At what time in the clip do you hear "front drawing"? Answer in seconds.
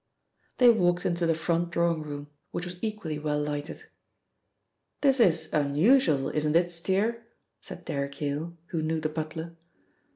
1.35-2.01